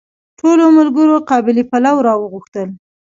ټولو 0.39 0.65
ملګرو 0.77 1.15
قابلي 1.29 1.63
پلو 1.71 1.95
راوغوښتل. 2.07 2.69